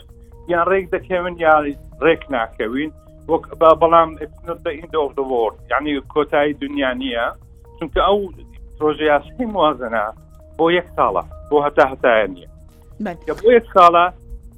یان 0.51 0.65
ڕێک 0.71 0.85
دەکەون 0.95 1.33
یاری 1.45 1.73
ڕێک 2.05 2.21
ناکەوین 2.35 2.91
وەک 3.31 3.43
بەڵام 3.81 4.09
ئۆ 4.19 5.53
یعنی 5.71 5.91
کۆتایی 6.13 6.53
دنیا 6.63 6.91
نییە 7.01 7.25
چونکە 7.77 8.01
ئەو 8.07 8.19
پرۆژیاسی 8.77 9.45
موازنە 9.53 10.05
بۆ 10.57 10.65
یەک 10.77 10.87
ساڵە 10.97 11.23
بۆ 11.49 11.55
هەتا 11.65 11.83
هەتایە 11.93 12.27
نیە 12.35 12.47
یک 12.99 13.63
ساڵە 13.73 14.05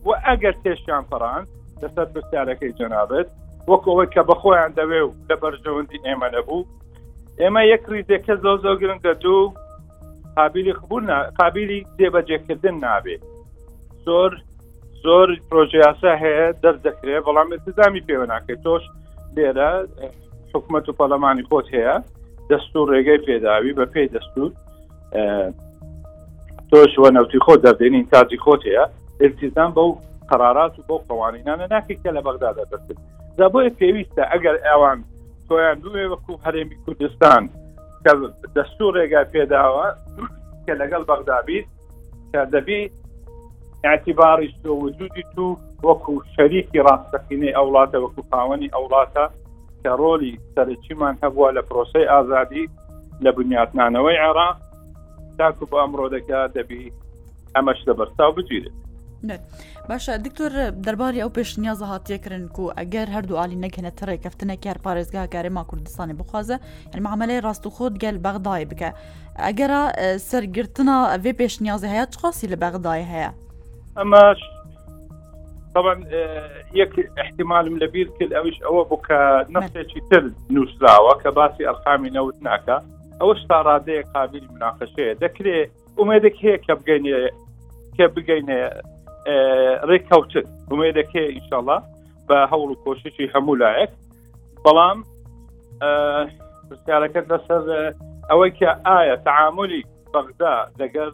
بۆ 0.06 0.14
ئەگەر 0.26 0.56
تێشیان 0.66 1.04
فەران 1.10 1.44
لەسەر 1.82 2.06
پرسیارەکەی 2.14 2.74
جەنابێت 2.80 3.28
وەکەوەی 3.72 4.10
کە 4.14 4.22
بەخۆیان 4.30 4.72
دەوێ 4.80 5.02
و 5.06 5.12
لە 5.30 5.36
بەرژەوەندی 5.42 6.02
ئێمە 6.06 6.28
نەبوو 6.36 6.66
ئێمە 7.42 7.62
یەک 7.74 7.84
ریزێکە 7.94 8.36
زۆ 8.44 8.54
زۆ 8.64 8.72
گرنگە 8.82 9.14
دوو 9.24 9.54
قابلی 10.38 10.74
خبوون 10.80 11.06
قابلی 11.40 11.86
دێبەجێکردن 11.98 12.76
نابێت 12.86 13.22
زۆر 14.06 14.32
زۆر 15.04 15.28
پرۆژیاسە 15.50 16.12
هەیە 16.24 16.48
دەردەکرێت 16.64 17.24
بەڵام 17.28 17.48
ئتزامی 17.56 18.02
پێوە 18.08 18.26
ناکەێت 18.34 18.60
تۆش 18.66 18.84
لێرە 19.36 19.72
حکومت 20.54 20.86
و 20.90 20.96
پەلەمانی 21.00 21.46
خۆت 21.50 21.68
هەیە 21.76 21.96
دەستور 22.50 22.86
ڕێگەی 22.94 23.22
پێداوی 23.28 23.74
بە 23.78 23.86
پێی 23.94 24.10
دەستور 24.16 24.52
تۆشوە 26.72 27.10
نەوتی 27.16 27.40
خۆ 27.46 27.54
دەردێنین 27.66 28.06
تاجی 28.12 28.38
خۆت 28.46 28.62
هەیە 28.68 28.86
التیزان 29.26 29.70
بەو 29.76 29.90
قرارات 30.32 30.74
و 30.80 30.84
بۆ 30.88 30.96
قوانینانە 31.10 31.68
ناکەکە 31.76 32.10
لە 32.18 32.22
بەغدا 32.26 32.52
دەبستن 32.58 32.98
دا 33.38 33.46
بۆیە 33.54 33.72
پێویستە 33.80 34.24
ئەگەر 34.32 34.56
ئەوان 34.68 35.00
تۆیان 35.48 35.78
دوێ 35.84 36.06
وەکو 36.12 36.34
هەرێمی 36.46 36.78
کوردستان 36.84 37.44
کە 38.04 38.12
دەستور 38.56 38.92
ڕێگا 39.00 39.22
پێداوە 39.34 39.88
کە 40.66 40.74
لەگەڵ 40.82 41.04
بەغدابیت 41.10 41.68
کە 42.32 42.42
دەبی 42.54 42.82
اعتباری 43.88 44.50
وجودی 44.86 45.24
تو 45.36 45.46
وەکو 45.88 46.14
شەریکی 46.36 46.84
ڕاستەقینەی 46.88 47.56
ئەوڵاتە 47.58 47.98
وەکو 48.04 48.22
خاوەنی 48.32 48.72
ئەوڵاتە 48.76 49.26
کە 49.84 49.92
ڕۆلی 50.02 50.34
سەرچیمان 50.56 51.16
هەبووە 51.24 51.50
لە 51.58 51.62
پرۆسی 51.70 52.10
ئازادی 52.14 52.66
لە 53.24 53.30
بنیاتنانەوەی 53.38 54.22
عێراق 54.26 54.58
تاکو 55.42 55.66
با 55.66 55.80
دبی 55.80 55.86
بۆ 55.86 55.86
ئەمڕۆ 55.86 56.06
دەکات 56.16 56.50
دەبی 56.58 56.84
ئەمەش 57.56 57.80
لە 57.90 57.94
بەرستا 58.02 58.26
و 58.30 58.34
بگیرێت 58.38 59.44
باشە 59.90 60.14
دکتۆر 60.26 60.52
دەرباری 60.86 61.22
ئەو 61.24 61.32
پێشنیا 61.38 61.74
زەهاتیەکردن 61.82 62.46
و 62.60 62.74
ئەگەر 62.82 63.08
هەردوو 63.16 63.40
عالی 63.42 63.60
نەکەنە 63.66 63.92
تڕێ 64.00 64.18
کەفتنە 64.24 64.56
ما 64.66 64.74
پارێزگا 64.86 65.22
بخوازه 66.22 66.60
یعنی 66.94 67.04
بخوازە 67.04 67.44
راستو 67.44 67.70
خود 67.70 67.98
گل 67.98 68.18
بغدای 68.18 68.66
بکه 68.66 68.94
اگر 69.36 69.72
سر 70.20 70.46
گرتنا 70.46 71.18
وی 71.24 71.34
پیش 71.34 71.60
پێشنیازە 71.60 71.84
هیا 71.84 72.06
چه 72.06 72.20
خاصی 72.20 72.48
لبغدای 72.48 73.04
هیا؟ 73.04 73.32
اما 73.98 74.36
طبعا 75.76 75.96
یک 76.74 76.90
احتمال 77.18 77.70
ملبیر 77.70 78.08
کل 78.08 78.26
من 78.26 78.30
لبير 78.30 78.30
كل 78.30 78.36
اويش 78.36 78.62
او 78.64 78.84
بك 78.84 79.12
نفسي 79.50 79.84
که 81.24 81.30
باسی 81.30 81.66
ارخامی 81.66 82.10
نوت 82.10 82.36
ناکه 82.42 82.82
ئەوش 83.22 83.42
تا 83.50 83.58
ڕادەیە 83.70 84.04
قابل 84.14 84.44
مناقشەیە 84.56 85.14
دەکرێت 85.24 85.70
ئومێدێک 86.00 86.36
هەیە 86.44 86.58
کە 86.66 86.74
بگەینێ 86.80 87.20
کە 87.98 88.06
بگەینێ 88.16 88.60
ڕێککەوتن 89.90 90.46
ئومێدێک 90.72 91.10
هەیە 91.16 91.30
ئینشاءله 91.36 91.78
بە 92.28 92.38
هەوڵ 92.52 92.70
و 92.74 92.80
کۆششی 92.84 93.32
هەموو 93.34 93.60
لایەک 93.64 93.92
بەڵام 94.66 95.00
پرسیارەکەت 96.68 97.26
لەسەر 97.32 97.62
ئەوەی 98.30 98.52
کە 98.60 98.70
ئایا 98.88 99.16
تعاملی 99.28 99.84
بەغدا 100.14 100.56
دەگەر 100.82 101.10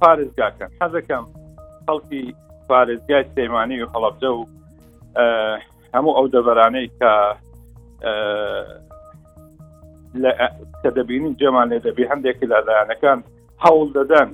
پارێزگاکەن 0.00 0.70
حەزەکەم 0.80 1.24
خەڵکی 1.86 2.22
پارێزگای 2.70 3.24
سەیمانی 3.34 3.78
و 3.82 3.88
هەڵەبجە 3.94 4.30
و 4.38 4.42
هەموو 5.94 6.16
ئەو 6.18 6.26
دەبەرانەی 6.34 6.88
کە 7.00 7.12
کە 10.82 10.90
دەبینین 10.96 11.36
جێمان 11.40 11.66
لێ 11.70 11.78
دەبی 11.86 12.04
هەندێکی 12.12 12.46
لەلایەنەکان 12.52 13.18
هەوڵ 13.64 13.88
دەدەن 13.98 14.28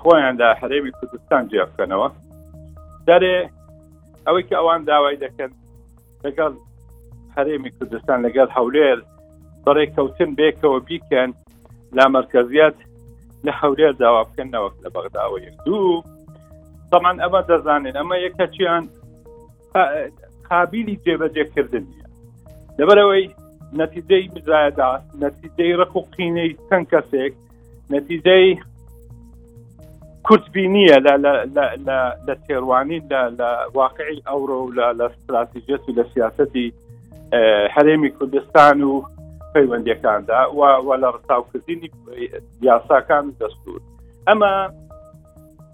خۆیان 0.00 0.34
لە 0.40 0.48
حرێمی 0.60 0.92
کوردستان 0.98 1.42
جێبکەنەوە 1.52 2.08
دەرێ 3.08 3.36
ئەوەی 4.26 4.44
کە 4.48 4.54
ئەوان 4.58 4.82
داوای 4.90 5.16
دەکەن 5.24 5.50
لەگەڵ 6.24 6.52
حرێمی 7.34 7.70
کوردستان 7.76 8.18
لەگەڵ 8.26 8.48
هەولێر 8.58 8.98
بەڕێ 9.64 9.86
کەوتن 9.96 10.30
بێکەوە 10.40 10.78
بیکەن 10.88 11.30
لا 11.96 12.04
مرکزیات 12.18 12.74
لە 13.46 13.52
حولێر 13.60 13.92
داوا 14.02 14.22
بکەنەوە 14.28 14.70
لە 14.84 14.88
بەغداوە 14.94 15.36
یەک 15.46 15.56
دوو 15.66 16.02
تەمان 16.90 17.16
ئەمە 17.22 17.40
دەزانێن 17.50 17.94
ئەمە 18.00 18.16
یەکەچیان 18.26 18.84
قابلی 20.50 20.96
جێبەجێکردن 21.04 21.86
لەبەرەوەی 22.78 23.24
نەتیجەی 23.80 24.28
بزایدا 24.34 24.90
نەتیجەی 25.22 25.72
ڕق 25.80 25.96
و 25.96 26.02
قینەی 26.16 26.50
چەند 26.68 26.86
کەسێک 26.92 27.32
نەتیجەی 27.92 28.46
کورتبینیە 30.26 30.98
لە 32.28 32.34
تێوانی 32.46 32.98
لە 33.40 33.50
واقعی 33.78 34.22
ئەورۆ 34.28 34.60
لە 34.98 35.04
استراتیژێت 35.10 35.82
و 35.88 35.94
لە 35.98 36.04
سیاستی 36.14 36.68
هەرێمی 37.74 38.10
کوردستان 38.18 38.78
و 38.90 38.92
پەیوەندەکاندا 39.54 40.40
و 40.86 40.90
لە 41.02 41.08
ڕستاوکردنی 41.14 41.88
یاساکان 42.68 43.24
دەستور 43.40 43.80
ئەمە 44.28 44.52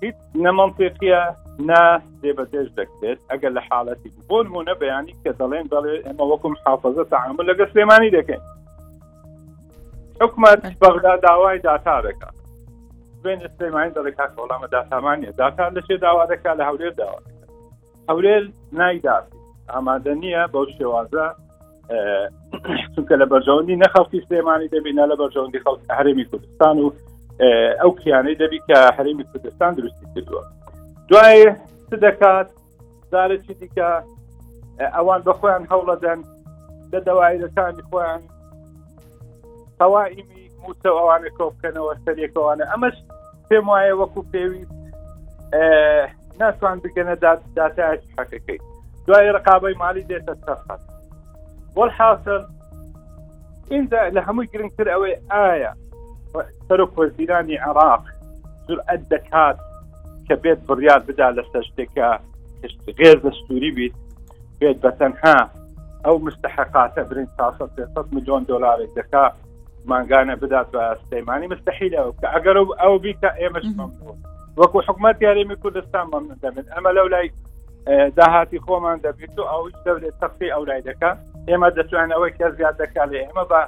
هیچ 0.03 0.19
نەمانتێقیە 0.45 1.23
نا 1.69 2.01
دێبەدێش 2.23 2.69
دەکرێت 2.79 3.19
ئەگەر 3.31 3.53
لە 3.57 3.61
حالەتی 3.69 4.11
بۆ 4.29 4.39
نمونە 4.47 4.75
بەیانی 4.83 5.15
کە 5.25 5.31
دەڵێن 5.41 5.65
دەڵێ 5.73 5.95
ئەمە 6.07 6.25
وەکم 6.31 6.55
حافظە 6.65 7.05
تعامل 7.13 7.45
لەگە 7.53 7.67
سلێمانی 7.75 8.11
دەکەین 8.17 8.43
حکومت 10.21 10.59
بەغدا 10.81 11.13
داوای 11.29 11.59
داتا 11.59 12.01
دەکات 12.03 12.37
بین 13.25 13.39
سلێمانی 13.59 13.93
دەڵێکات 13.97 14.31
وەڵامە 14.41 14.67
داتامانە 14.75 15.31
داتا 15.39 15.67
لەشێ 15.77 15.97
داوا 16.05 16.25
دەکا 16.27 16.55
لە 16.61 16.65
هەولێر 16.69 16.93
داوا 17.01 17.21
هەولێر 18.11 18.43
نایداسی 18.73 19.33
ئامادە 19.71 20.15
نییە 20.23 20.45
بەو 20.53 20.67
شێوازە 20.79 21.27
چونکە 22.95 23.15
لە 23.21 23.27
بەرژەوەندی 23.33 23.81
نەخەڵکی 23.85 24.27
سلێمانی 24.29 24.69
دەبینە 24.75 25.05
لە 25.13 25.17
بەرژەوەندی 25.21 25.63
خەڵک 25.65 25.83
هەرێمی 25.99 26.25
کوردستان 26.31 26.77
و 26.85 26.89
ئەو 27.81 27.91
کیانەی 28.01 28.37
دەبی 28.43 28.61
کە 28.69 28.79
هەرێمی 28.99 29.25
کوردستان 29.33 29.73
دروستی 29.75 30.07
کردووە 30.15 30.43
دوای 31.13 31.55
سدکات 31.91 32.47
داره 33.11 33.39
چی 33.39 33.55
دیگه 33.55 34.01
اوان 34.01 34.01
دوایە 34.01 34.01
چ 34.01 34.05
دەکات 34.81 34.81
دارێکی 34.81 34.81
دیکە 34.81 34.81
اه، 34.81 34.91
ئەوان 34.97 35.21
بە 35.27 35.33
خۆیان 35.39 35.65
هەوڵەدەن 35.73 36.21
لە 36.93 37.01
دەوایەکانی 37.09 37.83
خۆیان 37.89 38.21
تەوائیمی 39.81 40.45
موسە 40.65 40.89
ئەوانە 41.01 41.29
کۆبکەنەوە 41.39 41.93
سەرێکەوانە 42.05 42.65
ئەمەش 42.73 42.97
پێم 43.49 43.65
وایە 43.69 43.95
وەکو 44.01 44.21
پێویست 44.33 44.73
اه، 45.55 46.07
ناتوان 46.41 46.79
بگەنە 46.85 47.15
دااتای 47.57 47.97
حەکەکەی 48.19 48.59
دوای 49.07 49.33
ڕقابەی 49.37 49.77
مالی 49.83 50.05
دێتە 50.11 50.35
سەرخەت 50.45 50.83
والحاصل 51.77 52.41
اینجا 53.71 54.03
لە 54.17 54.21
هەمووی 54.27 54.47
گرنگتر 54.53 54.87
ئەوەی 54.95 55.15
ئایا 55.33 55.73
سەرۆک 56.69 56.93
وەزیرانی 56.99 57.57
عراق 57.69 58.03
جورئەت 58.67 59.03
دەکات 59.13 59.59
کە 60.33 60.37
بێت 60.45 60.61
بڕیار 60.69 61.01
بدا 61.09 61.29
لەسەر 61.37 61.63
شتێکە 61.69 62.09
غێر 62.99 63.17
دەستوری 63.25 63.71
بیت 63.77 63.95
بێت 64.61 64.77
بە 64.85 64.91
تەنها 65.01 65.39
ئەو 66.05 66.17
مستحقاتە 66.27 67.03
برین 67.11 67.29
600 67.39 68.15
میلیۆن 68.15 68.43
دلارێک 68.49 68.91
دەکا 68.99 69.25
ماگانە 69.91 70.35
بدات 70.43 70.69
بە 70.73 70.83
سلەیمانی 71.03 71.47
مستحیل 71.53 71.93
ئەو 71.97 72.11
کە 72.21 72.27
ئەگەر 72.35 72.57
ئەو 72.81 72.95
بیتە 73.05 73.31
ئێمەش 73.41 73.67
وەکو 74.57 74.81
حکومت 74.89 75.23
یاریمی 75.23 75.57
کوردستان 75.63 76.07
مەمن 76.13 76.37
دەبن 76.45 76.67
ئەمە 76.75 76.91
لەو 76.97 77.09
لای 77.15 77.29
داهاتی 78.17 78.59
خۆمان 78.65 78.99
دەبیت 79.07 79.35
و 79.39 79.43
ئەو 79.51 79.65
دەولێت 79.87 80.15
تەقی 80.23 80.49
ئەو 80.55 80.63
لای 80.69 80.83
دەکە 80.89 81.11
ئێمە 81.51 81.69
دەتوان 81.77 82.09
ئەوەی 82.15 82.33
کە 82.39 82.47
زیاد 82.57 82.77
دەکا 82.83 83.05
لە 83.11 83.17
ئێمە 83.25 83.45
بە 83.51 83.61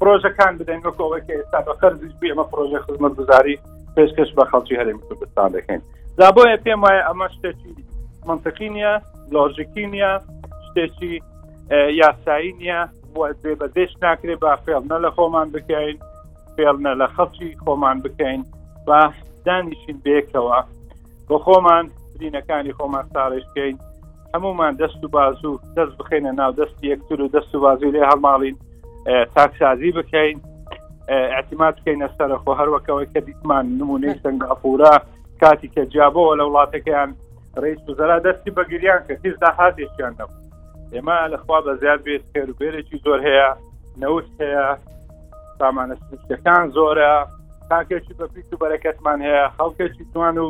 پرۆژەکان 0.00 0.52
بدەین 0.60 0.80
وەکەوەی 0.88 1.22
ئێستا 1.38 1.58
بە 1.66 1.72
قەرزیش 1.80 2.14
بێمە 2.22 2.44
پرۆژە 2.52 2.78
خزمەت 2.86 3.12
گوزاری 3.18 3.56
پێشکەش 3.96 4.28
بە 4.38 4.44
خەڵکی 4.50 4.74
هەرێم 4.80 4.98
کوردستان 5.04 5.48
دەکەین 5.56 5.80
دا 6.18 6.28
بۆیە 6.36 6.56
پێم 6.64 6.80
وایە 6.84 7.02
ئەمە 7.08 7.26
شتێکی 7.34 7.72
منطقی 8.30 8.68
نیە 8.76 8.94
لۆژیکی 9.34 9.84
نیە 9.92 10.12
شتێکی 10.66 11.12
یاسایی 12.02 12.52
نیە 12.60 12.80
بێ 13.42 13.52
بەدەش 13.60 13.92
ناکرێ 14.04 14.36
با 14.44 14.52
فێڵنە 14.64 14.96
لە 15.04 15.10
خۆمان 15.16 15.48
بکەین 15.54 15.96
فێڵنە 16.56 16.92
لە 17.00 17.06
خەڵکی 17.14 17.50
خۆمان 17.64 17.96
بکەین 18.04 18.40
با 18.86 19.00
دانیشین 19.46 19.96
بێکەوە 20.06 20.58
بۆ 21.28 21.36
خۆمان 21.44 21.84
برینەکانی 22.14 22.72
خۆمان 22.78 23.04
ساڕشکەین 23.14 23.76
هەمومان 24.36 24.72
دەست 24.82 25.00
و 25.04 25.08
بازوو 25.16 25.60
دەست 25.76 25.94
بخێنە 25.98 26.32
ناو 26.40 26.52
دەستی 26.60 26.86
یەکتر 26.92 27.18
و 27.22 27.28
دەست 27.36 27.52
و 27.54 27.60
بازوو 27.64 27.90
لێ 27.94 28.02
هەڵماڵین 28.10 28.56
تاکسازی 29.34 29.90
بکەین 29.98 30.36
اعتماد 31.08 31.74
بکەینە 31.78 32.08
سەرخۆ 32.18 32.52
هەروەکەەوەی 32.60 33.06
کە 33.14 33.20
دیتمان 33.28 33.66
نمونەی 33.78 34.18
سنگاپورا 34.24 34.92
کاتی 35.40 35.68
کە 35.74 35.82
جیابەوە 35.92 36.32
لە 36.40 36.44
وڵاتەکەیان 36.48 37.10
ڕیس 37.62 37.80
وزرا 37.88 38.18
دەستی 38.26 38.50
بەگریان 38.56 39.00
کە 39.08 39.14
هیچ 39.24 39.34
داهاتێکیان 39.42 40.12
نەبوو 40.20 40.42
ئێمە 40.94 41.18
لەخوا 41.32 41.58
بە 41.66 41.72
زیاد 41.80 42.00
بێت 42.06 42.24
خێروبێرێکی 42.32 42.96
زۆر 43.04 43.20
هەیە 43.28 43.48
نەوت 44.02 44.26
هەیە 44.40 44.66
سامانە 45.58 45.94
سکەکان 46.28 46.64
زۆرە 46.76 47.12
تاکێکی 47.70 48.14
بە 48.18 48.26
پیت 48.34 48.50
و 48.52 48.56
بەرەکەتمان 48.62 49.18
هەیە 49.26 49.44
خەڵکێکی 49.56 50.04
توان 50.12 50.38
و 50.38 50.48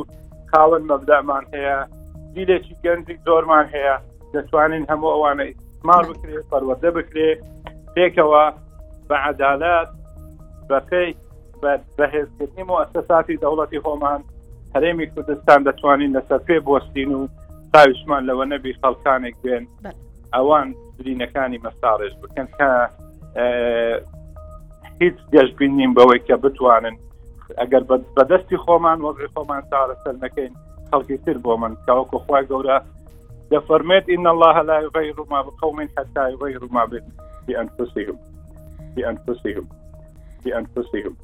خاوەن 0.52 0.84
مەبدامان 0.90 1.44
هەیە 1.54 1.76
دیلێکی 2.34 2.74
گەنجی 2.84 3.16
زۆرمان 3.26 3.66
هەیە 3.74 3.94
دەتوانین 4.32 4.84
هەموو 4.90 5.12
ئەوانە 5.14 5.46
مار 5.88 6.04
بکرێت 6.10 6.46
پەروەدە 6.50 6.90
بکرێت 6.98 7.38
پێکەوە 7.94 8.44
بە 9.08 9.16
عدالات 9.30 9.88
بەکەی 10.70 11.10
بەهێزکردنی 11.98 12.64
مؤسساتی 12.72 13.38
دەوڵەتی 13.44 13.78
خۆمان 13.84 14.20
هەرێمی 14.74 15.06
کوردستان 15.12 15.60
دەتوانین 15.68 16.10
لەسەر 16.16 16.40
پێ 16.46 16.56
بستین 16.68 17.10
و 17.14 17.20
تاویشمان 17.72 18.22
لەوە 18.28 18.44
نەبی 18.52 18.72
خەڵکانێک 18.82 19.36
بێن 19.44 19.64
ئەوان 20.34 20.68
برینەکانی 20.98 21.58
مەساارش 21.64 22.14
بکەن 22.22 22.48
کە 22.56 22.70
هیچ 25.02 25.16
گەشتبین 25.34 25.72
نیم 25.80 25.92
بەوەی 25.96 26.20
کە 26.28 26.34
بتوانن 26.44 26.96
ئەگەر 27.60 27.82
بەدەستی 28.18 28.58
خۆمان 28.64 28.98
وەزی 29.06 29.28
خۆمان 29.34 29.62
ساارەسەر 29.70 30.14
نەکەین 30.24 30.52
خەڵکی 30.90 31.18
تر 31.24 31.36
بۆ 31.44 31.52
من 31.62 31.72
کەوەکو 31.86 32.16
خخوای 32.22 32.44
گەورە 32.52 32.78
دەفەرمێت 33.52 34.04
إن 34.14 34.24
الله 34.34 34.54
لا 34.68 34.76
يغير 34.86 35.16
ما 35.32 35.40
بقوم 35.46 35.76
حتى 35.98 36.24
يغيروا 36.32 36.68
ما 36.76 36.84
بأنفسهم 37.46 38.16
بأنفسهم 38.96 39.66
die 40.44 40.54
Einflusslegung. 40.54 41.16